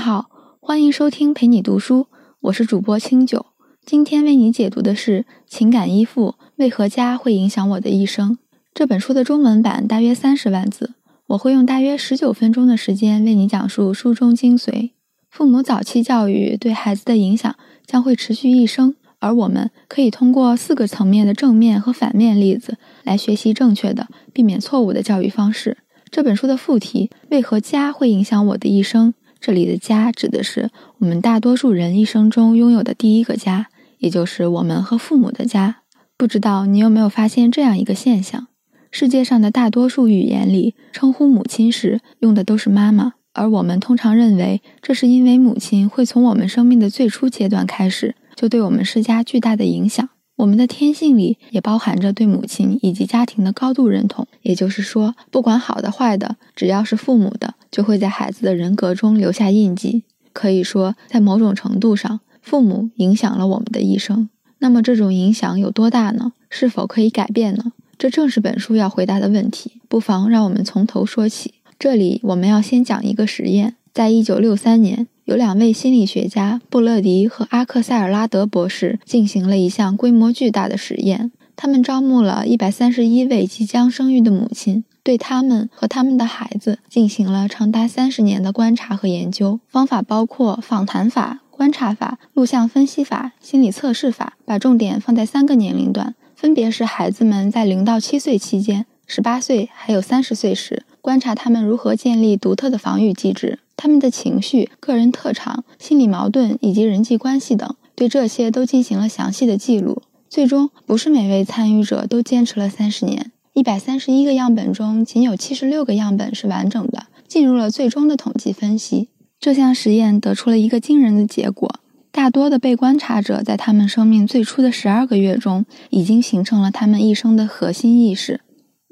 [0.00, 2.06] 好，欢迎收听陪你读书，
[2.40, 3.44] 我是主播清酒。
[3.84, 8.32] 今天为你解读的是《情感依附为何家会影响我的一生》
[8.72, 10.94] 这本书的中文版大约三十万字，
[11.26, 14.92] 我会用大约十九分钟的时间为你讲述书中精髓。
[15.28, 17.54] 父母早期教育对孩子的影响
[17.84, 25.76] 将会持续一生，而我们可以通过四个层面的正面和反面例子来学习正确的、避免错误的教育方式。
[26.10, 29.12] 这本书的副题：为何家会影响我的一生？
[29.40, 33.68] 这里的家指的是我们大多数人一生中拥有的第一个家，
[33.98, 35.76] 也就是我们和父母的家。
[36.16, 38.48] 不知道你有没有发现这样一个现象：
[38.90, 50.06] 世界上的大多数语言里，称呼母亲时用的都是妈妈，而我们通常认为这是因为母亲会从我们生命的最初阶段开始就对我们施加巨大的影响。
[50.36, 60.04] 我们的天性里也包含着对母亲以及家庭的高度认同，也就是说，不管好的坏的，只要是父母的，就会在孩子的人格中留下印记。
[60.32, 64.28] 可以说，在某种程度上，父母影响了我们的一生。
[64.58, 66.32] 那么，这种影响有多大呢？
[66.48, 67.72] 是否可以改变呢？
[67.98, 69.80] 这正是本书要回答的问题。
[69.88, 71.54] 不妨让我们从头说起。
[71.78, 75.06] 这里我们要先讲一个实验，在一九六三年。
[75.24, 81.30] 有两位心理学家布勒迪和阿克塞尔拉德博士进行了一项规模巨大的实验。
[81.54, 89.58] 他们招募了一百三十一位即将生育的母亲，对他们和他们的孩子进行了长达三十年的观察和研究。
[89.66, 103.58] 方法包括访谈法、观察法、录像分析法、心理测试法，把重点放在三个年龄段，分别是孩子们在零到七岁期间、十八岁还有三十岁时，观察他们如何建立独特的防御机制。
[103.76, 110.02] 他们的情绪、个人特长、心理矛盾以及人际关系等，对这些都进行了详细的记录。
[110.28, 113.32] 最终，不是每位参与者都坚持了三十年。
[113.52, 119.08] 一百三十一个样本中，仅有七十六个样本是完整的，进入了最终的统计分析。
[119.40, 121.80] 这项实验得出了一个惊人的结果：
[122.12, 128.40] 大多的被观察者在他们生命最初的十二个月中，已经形成了他们一生的核心意识。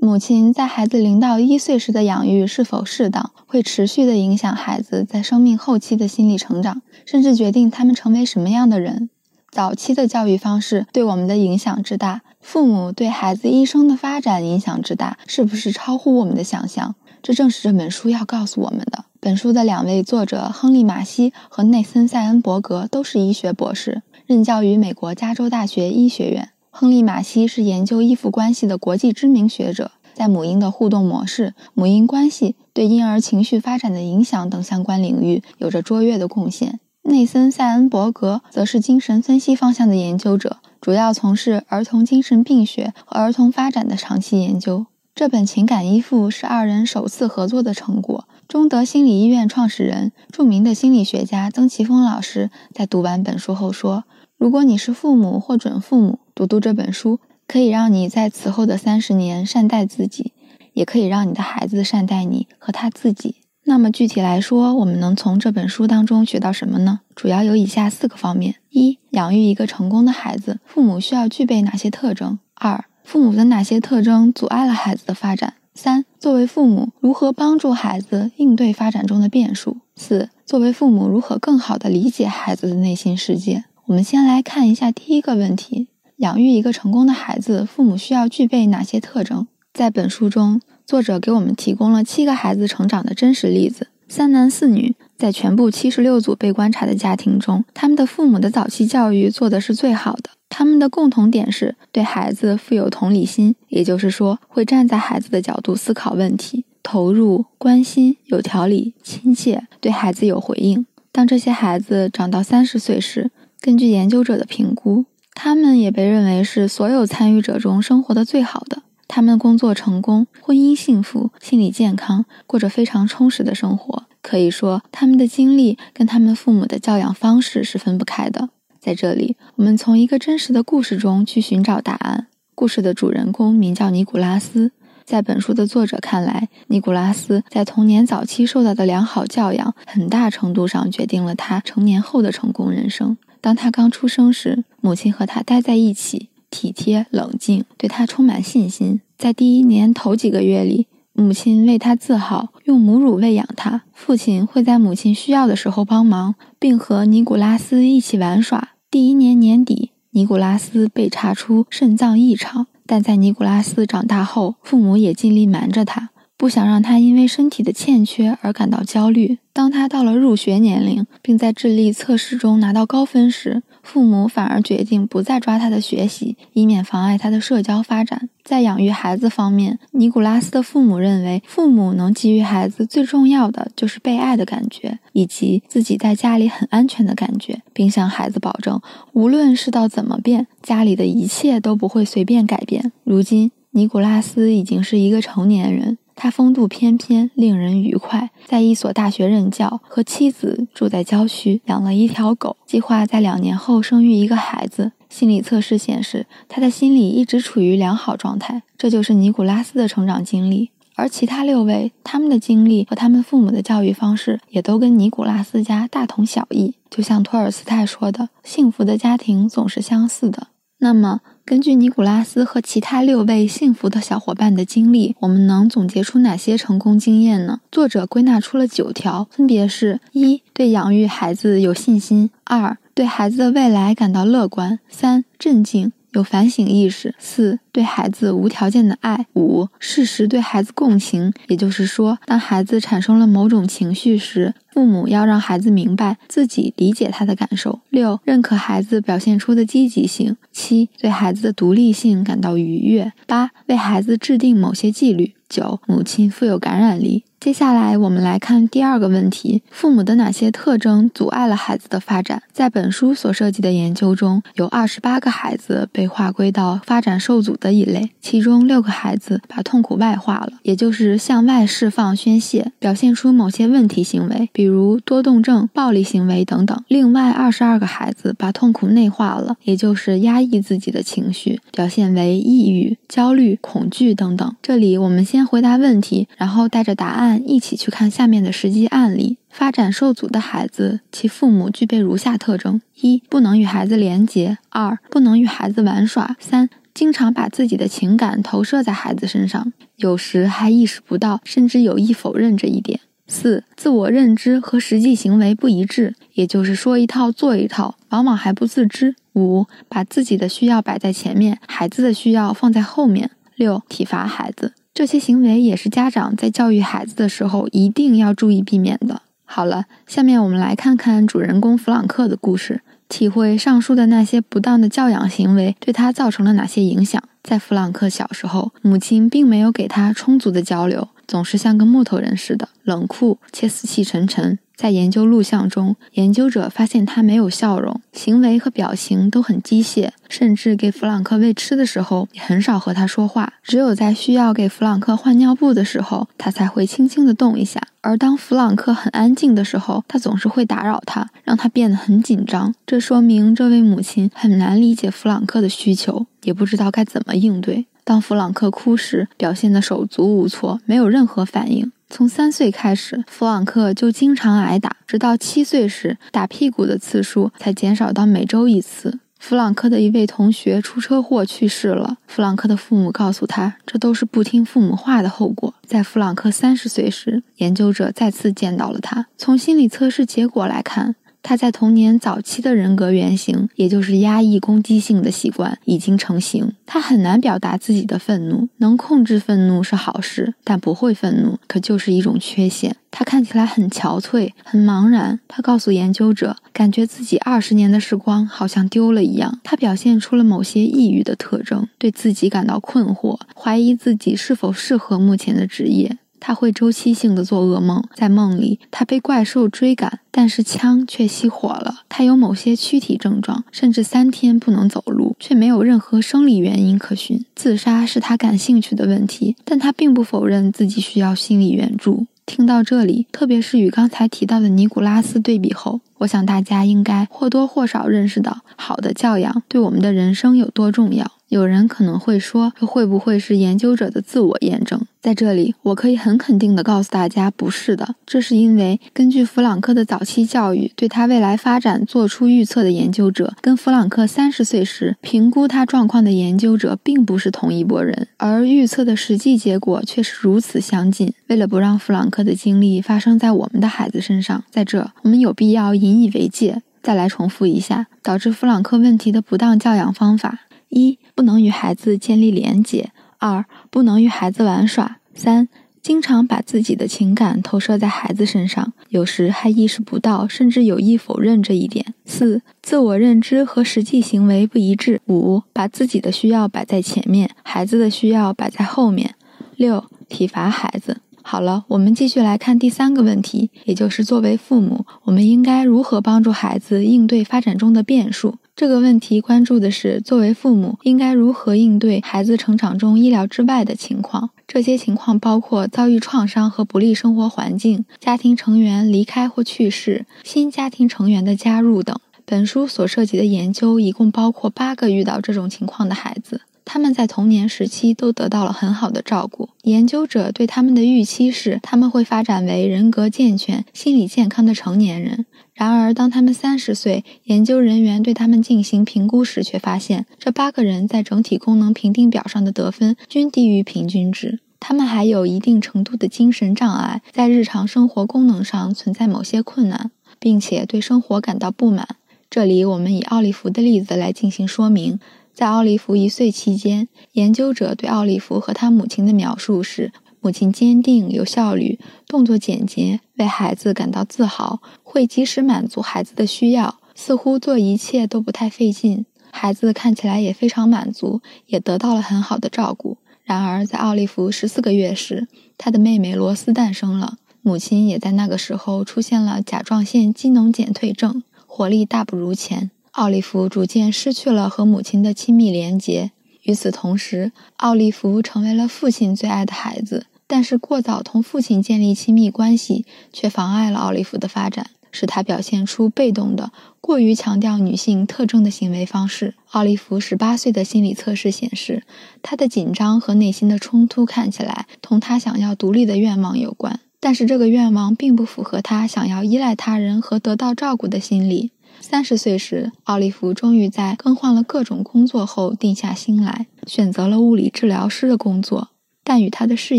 [0.01, 9.11] 母亲在孩子零到一岁时的养育是否适当，会持续地影响孩子在生命后期的心理成长，甚至决定他们成为什么样的人。
[9.59, 16.95] 早期的教育方式对我们的影响之大，父母对孩子一生的发展影响之大，是不是超乎我们的想象？
[17.23, 19.07] 这正是这本书要告诉我们的。
[19.19, 26.51] 本书的两位作者亨利·马西和内森·塞恩伯格都是医学博士，任教于美国加州大学医学院。
[26.71, 36.79] 亨利·马西是研究依附关系的国际知名学者，在母婴的互动模式、母婴关系对婴儿情绪发展的影响等相关领域有着卓越的贡献。
[37.09, 44.87] 内森·塞恩伯格则是精神分析方向的研究者，主要从事儿童精神病学和儿童发展的长期研究。
[45.15, 48.29] 这本《情感依附》是二人首次合作的成果。
[48.47, 54.05] 中德心理医院创始人、著名的心理学家曾奇峰老师在读完本书后说
[54.39, 60.33] ：“如果你是父母或准父母，”读读这本书，可以让你在此后的三十年善待自己，
[60.73, 63.37] 也可以让你的孩子善待你和他自己。
[63.69, 67.01] 那么具体来说，我们能从这本书当中学到什么呢？
[67.15, 72.39] 主要有以下四个方面：一、养育一个成功的孩子，父母需要具备哪些特征？
[72.55, 75.53] 二、父母的哪些特征阻碍了孩子的发展？
[75.75, 79.77] 三、作为父母，如何帮助孩子应对发展中的变数？
[79.95, 83.65] 四、作为父母，如何更好地理解孩子的内心世界？
[83.85, 85.89] 我们先来看一下第一个问题。
[86.17, 89.47] 养育一个成功的孩子，父母需要具备哪些特征？
[89.79, 100.31] 在本书中，作者给我们提供了七个孩子成长的真实例子，三男四女，在全部七十六组被观察的家庭中，他们的父母的早期教育做的是最好的。
[100.49, 110.85] 他们的共同点是对孩子富有同理心，也就是说，会站在孩子的角度思考问题，投入、关心、有条理、亲切，对孩子有回应。
[111.13, 115.05] 当这些孩子长到三十岁时，根据研究者的评估。
[115.41, 118.83] 他们也被认为是所有参与者中生活的最好的。
[119.09, 124.05] 他们工作成功，婚姻幸福，心理健康，过着非常充实的生活。
[124.21, 128.51] 可以说，他们的经历跟他们父母的教养方式是分不开的。
[128.79, 132.29] 在这里，我们从一个真实的故事中去寻找答案。
[132.55, 134.73] 故事的主人公名叫尼古拉斯。
[135.05, 143.17] 在本书的作者看来，尼古拉斯在童年早期受到的良好教养，很大程度上决定了他成年后的成功人生。
[143.41, 149.01] 当他刚出生时，母亲和他待在一起，体贴冷静，对他充满信心。
[149.17, 153.83] 在第一年头几个月里，母亲为他自豪，用母乳喂养他。
[153.93, 158.71] 父亲会在母亲需要的时候帮忙，并和尼古拉斯一起玩耍。
[158.91, 166.11] 第一年年底，尼古拉斯被查出肾脏异常，但在尼古拉斯长大后，父母也尽力瞒着他。
[166.39, 169.39] 不想让他因为身体的欠缺而感到焦虑。
[169.53, 178.29] 当他到了入学年龄，并在智力测试中拿到高分时，父母反而决定不再抓他的学习，以免妨碍他的社交发展。
[178.45, 188.81] 在养育孩子方面，尼古拉斯的父母认为，父母能给予孩子最重要的就是被爱的感觉，以及自己在家里很安全的感觉，并向孩子保证，
[189.13, 192.93] 无论世道怎么变，家里的一切都不会随便改变。
[193.03, 195.99] 如今，尼古拉斯已经是一个成年人。
[196.21, 204.91] 他风度翩翩，令人愉快，在一所大学任教，和妻子住在郊区，养了一条狗，计划在两年后生育一个孩子。
[205.09, 208.65] 心理测试显示，他的心理一直处于良好状态。
[208.77, 210.71] 这就是尼古拉斯的成长经历。
[210.97, 216.75] 而其他六位，他们的经历和他们父母的教育方式也都跟尼古拉斯家大同小异。
[216.91, 220.49] 就像托尔斯泰说的：“幸福的家庭总是相似的。”
[220.79, 221.21] 那么。
[221.49, 227.61] 根据尼古拉斯和其他六位幸福的小伙伴的经历，我们能总结出哪些成功经验呢？
[227.73, 235.91] 作者归纳出了九条，分别是：一、对养育孩子有信心；二、对孩子的未来感到乐观；三、镇静。
[236.13, 247.81] 有反省意识，四对孩子无条件的爱，五适时对孩子共情，也就是说，当孩子产生了某种情绪时，父母要让孩子明白自己理解他的感受。
[247.91, 255.35] 六认可孩子表现出的积极性，七对孩子的独立性感到愉悦，八为孩子制定某些纪律。
[255.49, 257.25] 九，母亲富有感染力。
[257.41, 262.43] 接下来，我们来看第二个问题：父母的哪些特征阻碍了孩子的发展？
[262.53, 276.79] 在本书所涉及的研究中，有二十八个孩子被划归到发展受阻的一类，其中六个孩子把痛苦外化了，也就是向外释放、宣泄，表现出某些问题行为，比如多动症、暴力行为等等。
[276.89, 284.55] 另外二十二个孩子把痛苦内化了，也就是压抑自己的情绪，表现为抑郁、焦虑、恐惧等等。
[284.61, 285.39] 这里我们先。
[285.49, 289.39] 回答问题，然后带着答案一起去看下面的实际案例。
[289.51, 314.75] 发展受阻的孩子，其父母具备如下特征：一、不能与孩子连结；二、不能与孩子玩耍；三、经常把自己的情感投射在孩子身上，有时还意识不到，甚至有意否认这一点；四、自我认知和实际行为不一致，也就是说一套做一套，往往还不自知；五、把自己的需要摆在前面，孩子的需要放在后面；六、体罚孩子。
[314.99, 319.23] 这些行为也是家长在教育孩子的时候一定要注意避免的。
[319.45, 327.23] 好了，下面我们来看看主人公弗朗克的故事，体会上述的那些不当的教养行为对他造成了哪些影响。
[327.45, 334.59] 在弗朗克小时候，母亲并没有给他充足的交流，总是像个木头人似的，冷酷且死气沉沉。
[334.75, 343.55] 在研究录像中，研究者发现他没有笑容，行为和表情都很机械，甚至给弗朗克喂吃的时候也很少和他说话。
[343.65, 347.83] 只有在需要给弗朗克换尿布的时候，他才会轻轻地动一下。
[348.01, 352.73] 而当弗朗克很安静的时候，他总是会打扰他，让他变得很紧张。
[352.87, 357.87] 这说明这位母亲很难理解弗朗克的需求，也不知道该怎么应对。
[358.09, 361.93] 当弗朗克哭时，表现得手足无措，没有任何反应。
[362.09, 369.19] 从三岁开始，弗朗克就经常挨打，直到七岁时，打屁股的次数才减少到每周一次。
[369.39, 375.75] 弗朗克的一位同学出车祸去世了，弗朗克的父母告诉他，这都是不听父母话的后果。
[375.87, 379.27] 在弗朗克三十岁时，研究者再次见到了他。
[379.37, 381.15] 从心理测试结果来看。
[381.49, 386.75] 他在童年早期的人格原型，也就是压抑攻击性的习惯已经成型。
[386.85, 392.95] 他很难表达自己的愤怒，能控制愤怒是好事，但不会愤怒可就是一种缺陷。
[393.11, 395.41] 他看起来很憔悴，很茫然。
[395.49, 399.59] 他告诉研究者，感觉自己二十年的时光好像丢了一样。
[399.65, 406.19] 他表现出了某些抑郁的特征，对自己感到困惑，怀疑自己是否适合目前的职业。
[406.41, 412.03] 他会周期性的做噩梦，在梦里他被怪兽追赶，但是枪却熄火了。
[412.09, 417.45] 他有某些躯体症状，甚至三天不能走路，却没有任何生理原因可循。
[417.55, 422.27] 自杀是他感兴趣的问题，但他并不否认自己需要心理援助。
[422.47, 431.31] 听到这里，特别是与刚才提到的尼古拉斯对比后，我想大家应该或多或少认识到，好的教养对我们的人生有多重要。
[431.49, 435.01] 有人可能会说，这会不会是研究者的自我验证？
[435.21, 438.15] 在这里，我可以很肯定地告诉大家，不是的。
[438.25, 451.33] 这是因为根据弗朗克的早期教育对他未来发展做出预测的研究者，跟弗朗克三十岁时评估他状况的研究者并不是同一拨人，而预测的实际结果却是如此相近。
[451.49, 456.83] 为了不让弗朗克的经历发生在我们的孩子身上，在这我们有必要引以为戒。
[457.01, 460.61] 再来重复一下导致弗朗克问题的不当教养方法。
[460.91, 465.69] 一不能与孩子建立连结，二不能与孩子玩耍，三
[466.03, 472.13] 经常把自己的情感投射在孩子身上，有时还意识不到，甚至有意否认这一点。
[472.25, 475.21] 四、自我认知和实际行为不一致。
[475.29, 479.37] 五、把自己的需要摆在前面，孩子的需要摆在后面。
[479.77, 481.19] 六、体罚孩子。
[481.51, 488.57] 好了，我们继续来看第三个问题，也就是作为父母，我们应该如何帮助孩子应对发展中的变数？
[488.77, 494.51] 这个问题关注的是作为父母应该如何应对孩子成长中意料之外的情况。
[494.67, 502.15] 这些情况包括遭遇创伤和不利生活环境、家庭成员离开或去世、新家庭成员的加入等。
[502.45, 506.61] 本书所涉及的研究一共包括八个遇到这种情况的孩子。
[506.91, 509.69] 他们在童年时期都得到了很好的照顾。
[509.83, 515.45] 研究者对他们的预期是，他们会发展为人格健全、心理健康的成年人。
[515.75, 524.61] 然而，当他们三十岁，研究人员对他们进行评估时，却发现这八个人在整体功能评定表上的得分均低于平均值。
[524.81, 532.09] 他们还有一定程度的精神障碍，在日常生活功能上存在某些困难，并且对生活感到不满。
[532.51, 535.21] 这里，我们以奥利弗的例子来进行说明。
[535.59, 541.99] 在奥利弗一岁期间，研究者对奥利弗和他母亲的描述是：母亲坚定、有效率、
[542.29, 549.27] 动作简洁，为孩子感到自豪，会及时满足孩子的需要，似乎做一切都不太费劲。
[549.51, 553.17] 孩子看起来也非常满足，也得到了很好的照顾。
[553.43, 562.93] 然而，在奥利弗十四个月时，他的妹妹罗斯诞生了，母亲也在那个时候出现了甲状腺机能减退症，活力大不如前。
[563.19, 566.31] 奥利弗逐渐失去了和母亲的亲密连结。
[566.63, 570.27] 与此同时，奥利弗成为了父亲最爱的孩子。
[570.47, 576.71] 但是，过早同父亲建立亲密关系，却妨碍了奥利弗的发展，使他表现出被动的、
[577.01, 579.55] 过于强调女性特征的行为方式。
[579.73, 582.05] 奥利弗十八岁的心理测试显示，
[582.41, 591.73] 他的紧张和内心的冲突看起来同他想要独立的愿望有关，但是这个愿望并不符合他想要依赖他人和得到照顾的心理。
[592.01, 598.89] 三十岁时，奥利弗终于在更换了各种工作后定下心来，选择了物理治疗师的工作。
[599.23, 599.99] 但与他的事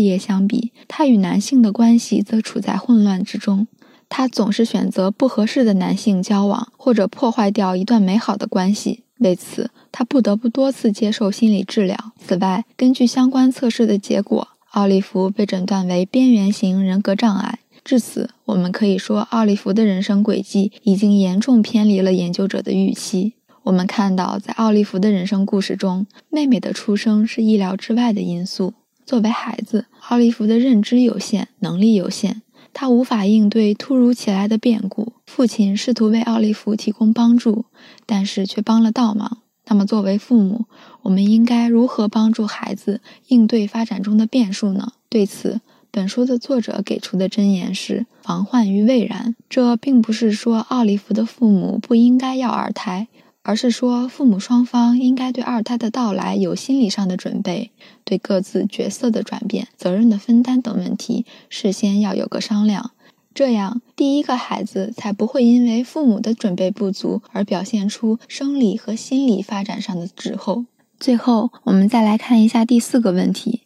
[0.00, 3.68] 业相比，他与男性的关系则处在混乱之中。
[4.08, 9.04] 他总是选择不合适的男性交往，或者破坏掉一段美好的关系。
[9.18, 11.96] 为此，他不得不多次接受心理治疗。
[12.18, 17.60] 此外，根据相关测试的结果，奥利弗被诊断为边缘型人格障碍。
[17.84, 23.34] 至此，我们可以说，奥利弗的人生轨迹已经严重偏离了研究者的预期。
[23.64, 28.74] 我们看到，在奥利弗的人生故事中，妹妹的出生是意料之外的因素。
[29.04, 35.12] 作为孩子，奥利弗的认知有限，能力有限，他无法应对突如其来的变故。
[35.26, 37.64] 父亲试图为奥利弗提供帮助，
[38.06, 39.38] 但是却帮了倒忙。
[39.66, 40.64] 那么，作为父母，
[41.02, 44.92] 我们应该如何帮助孩子应对发展中的变数呢？
[45.08, 45.60] 对此，
[45.90, 49.34] 本书的作者给出的箴言是“防患于未然”。
[49.50, 53.08] 这并不是说奥利弗的父母不应该要二胎，
[53.42, 57.70] 而是说父母双方应该对二胎的到来有心理上的准备，
[58.04, 62.92] 对各自角色的转变、责任的分担等问题事先要有个商量。
[63.32, 70.64] 这样，第一个孩子才不会因为父母的准备不足而表现出生理和心理发展上的滞后。
[70.98, 73.62] 最后，我们再来看一下第四个问题。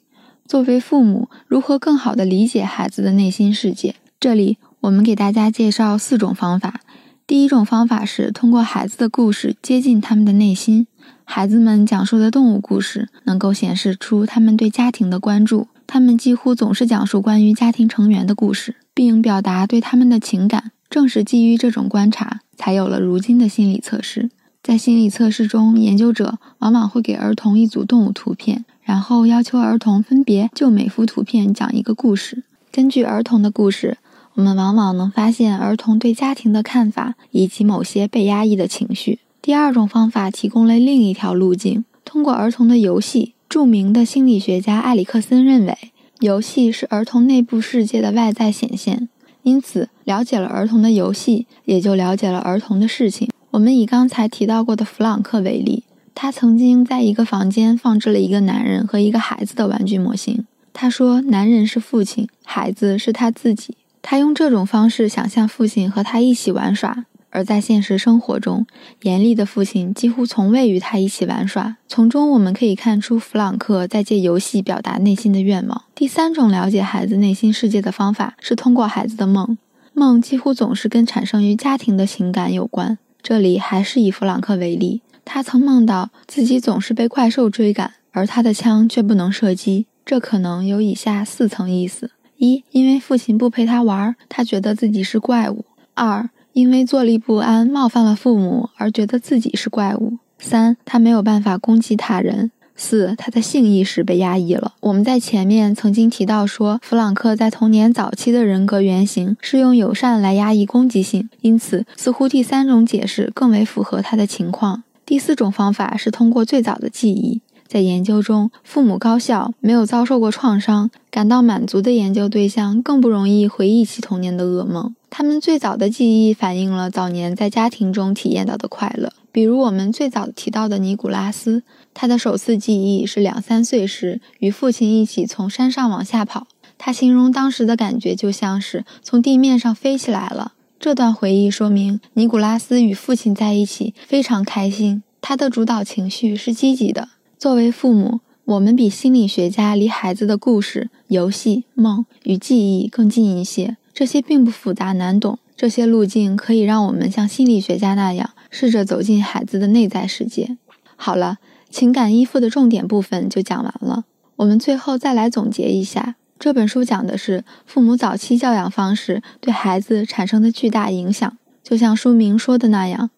[0.47, 3.95] 作为父母，如何更好地理解孩子的内心世界？
[4.21, 6.83] 这里我们给大家介绍四种方法。
[7.27, 10.87] 第一种方法是通过孩子的故事接近他们的内心。
[11.25, 15.69] 孩子们讲述的动物故事能够显示出他们对家庭的关注。
[15.87, 20.73] 他们几乎总是讲述关于家庭成员的故事，并表达对他们的情感。
[20.91, 24.31] 正是基于这种观察，才有了如今的心理测试。
[24.63, 28.67] 在心理测试中，研究者往往会给儿童一组动物图片。
[28.85, 32.45] 然后要求儿童分别就每幅图片讲一个故事。
[32.71, 33.99] 根据儿童的故事，
[34.35, 39.19] 我们往往能发现儿童对家庭的看法以及某些被压抑的情绪。
[39.41, 43.33] 第二种方法提供了另一条路径：通过儿童的游戏。
[43.47, 45.79] 著名的心理学家埃里克森认为，
[46.19, 49.09] 游戏是儿童内部世界的外在显现。
[49.45, 53.29] 因此，了解了儿童的游戏，也就了解了儿童的事情。
[53.53, 55.85] 我们以刚才提到过的弗朗克为例。
[56.15, 60.47] 他曾经在一个房间放置了一个男人和一个孩子的玩具模型。
[60.73, 67.05] 他说：“男人是父亲，孩子是他自己。”他用这种方式想象父亲和他一起玩耍。
[67.31, 68.65] 而在现实生活中，
[69.03, 71.79] 严厉的父亲几乎从未与他一起玩耍。
[71.89, 75.83] 从中我们可以看出，弗朗克在借游戏表达内心的愿望。
[75.97, 79.59] 第三种了解孩子内心世界的方法是通过孩子的梦。
[79.93, 82.99] 梦几乎总是跟产生于家庭的情感有关。
[83.21, 85.01] 这里还是以弗朗克为例。
[85.25, 89.87] 他曾梦到自己总是被怪兽追赶，而他的枪却不能射击。
[90.05, 95.65] 这可能有以下四层意思：一，因为父亲不陪他玩，他觉得自己是怪物；
[95.95, 102.51] 二，因为坐立不安冒犯了父母而觉得自己是怪物；三，他没有办法攻击他人。
[102.77, 104.75] 四，他的性意识被压抑了。
[104.81, 114.83] 我们在前面曾经提到说，弗朗克在童年早期的人格原型是用友善来压抑攻击性，因此似乎第三种解释更为符合他的情况。
[115.07, 117.41] 第四种方法是通过最早的记忆。
[117.67, 124.95] 在研究中，父母高效、没有遭受过创伤、感到满足的研究对象更不容易回忆起童年的噩梦。
[125.11, 129.13] 他们最早的记忆反映了早年在家庭中体验到的快乐。
[129.33, 136.47] 比如我们最早提到的尼古拉斯，他的首次记忆是两三岁时与父亲一起从山上往下跑。
[136.79, 140.53] 他形容当时的感觉就像是从地面上飞起来了。
[140.85, 147.09] 这段回忆说明尼古拉斯与父亲在一起非常开心，他的主导情绪是积极的。
[147.39, 153.79] 作为父母，我们比心理学家离孩子的故事、游戏、梦与记忆更近一些。
[153.95, 160.59] 这些并不复杂难懂，这些路径可以让我们像心理学家那样，试着走进孩子的内在世界。
[160.97, 161.39] 好了，
[161.71, 164.05] 情感依附的重点部分就讲完了。
[164.37, 171.39] 我们最后再来总结一下，这本书讲的是父母早期教养方式对孩子产生的巨大影响。
[171.63, 173.09] 就像书名说的那样，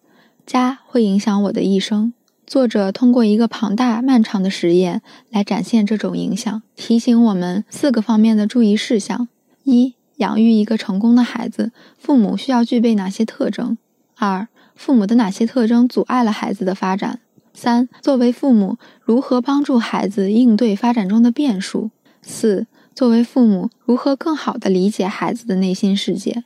[0.45, 2.13] 家会影响我的一生。
[2.45, 9.27] 作者通过一个庞大漫长的实验来展现这种影响，提醒我们四个方面的注意事项：
[9.65, 13.77] 一、养育一个成功的孩子，父母需要具备哪些特征？
[14.15, 17.19] 二、父母的哪些特征阻碍了孩子的发展？
[17.53, 21.91] 三、作为父母，如何帮助孩子应对发展中的变数？
[22.21, 26.43] 四、作为父母，如何更好地理解孩子的内心世界？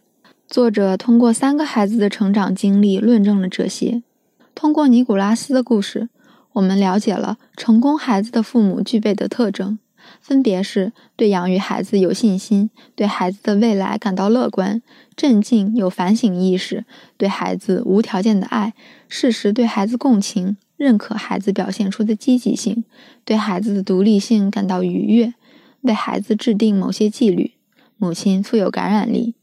[0.50, 4.04] 作者通过三个孩子的成长经历论证了这些。
[4.54, 6.10] 通过尼古拉斯的故事，
[6.52, 9.80] 我们了解了成功孩子的父母具备的特征，
[10.20, 14.82] 分别是对养育孩子有信心，对孩子的未来感到乐观、
[15.16, 16.84] 镇静、有反省意识，
[17.16, 18.74] 对孩子无条件的爱，
[19.08, 22.84] 适时对孩子共情，认可孩子表现出的积极性，
[23.24, 25.34] 对孩子的独立性感到愉悦，
[25.82, 27.54] 为孩子制定某些纪律。
[27.98, 29.36] 母亲富有感染力。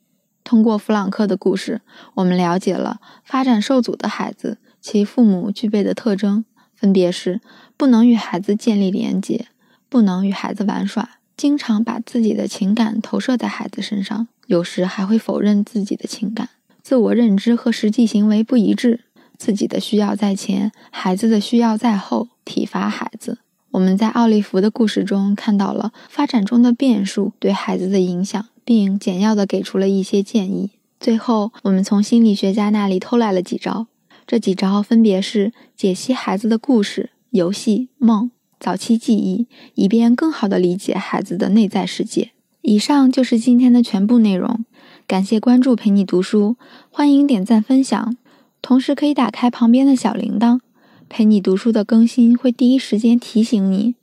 [0.42, 1.82] 通过弗朗克的故事，
[2.14, 4.58] 我们了解了发展受阻的孩子。
[4.80, 7.40] 其父母具备的特征分别是：
[7.76, 9.48] 不能与孩子建立连结，
[9.88, 16.48] 不能与孩子玩耍，经常把自己的情感投射在孩子身上，有时还会否认自己的情感，
[16.82, 19.04] 自我认知和实际行为不一致，
[19.36, 23.38] 自己的需要在前，孩子的需要在后，体罚孩子。
[23.70, 30.70] 我们在奥利弗的故事中看到了发展中的变数对孩子的影响，并简要的给出了一些建议。
[30.98, 33.86] 最后，我们从心理学家那里偷来了几招。
[34.26, 42.32] 这几招分别是解析孩子的故事、游戏、梦、早期记忆，以便更好地理解孩子的内在世界。
[42.62, 44.64] 以上就是今天的全部内容，
[45.06, 46.56] 感谢关注陪你读书，
[46.90, 48.16] 欢迎点赞分享，
[48.60, 50.60] 同时可以打开旁边的小铃铛，
[51.08, 53.94] 陪你读书的更新会第一时间提醒你。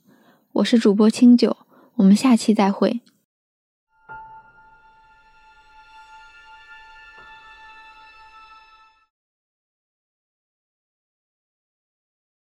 [0.54, 1.56] 我是主播清酒，
[1.94, 3.00] 我们下期再会。